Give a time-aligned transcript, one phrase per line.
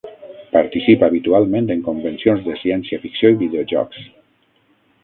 [0.55, 4.05] Participa habitualment en convencions de ciència-ficció i videojocs.